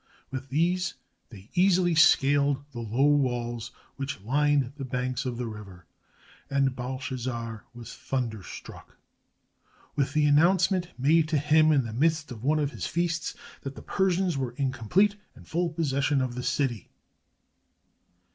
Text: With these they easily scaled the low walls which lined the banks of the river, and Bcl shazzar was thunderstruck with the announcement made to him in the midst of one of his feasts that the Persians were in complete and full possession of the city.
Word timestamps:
With 0.31 0.49
these 0.49 0.95
they 1.29 1.51
easily 1.53 1.93
scaled 1.93 2.63
the 2.71 2.79
low 2.79 3.05
walls 3.05 3.69
which 3.97 4.19
lined 4.21 4.73
the 4.75 4.83
banks 4.83 5.27
of 5.27 5.37
the 5.37 5.45
river, 5.45 5.85
and 6.49 6.75
Bcl 6.75 6.99
shazzar 6.99 7.61
was 7.75 7.93
thunderstruck 7.95 8.97
with 9.95 10.13
the 10.13 10.25
announcement 10.25 10.87
made 10.97 11.27
to 11.29 11.37
him 11.37 11.71
in 11.71 11.85
the 11.85 11.93
midst 11.93 12.31
of 12.31 12.43
one 12.43 12.57
of 12.57 12.71
his 12.71 12.87
feasts 12.87 13.35
that 13.61 13.75
the 13.75 13.83
Persians 13.83 14.37
were 14.37 14.53
in 14.53 14.71
complete 14.71 15.17
and 15.35 15.47
full 15.47 15.69
possession 15.69 16.19
of 16.19 16.33
the 16.33 16.41
city. 16.41 16.89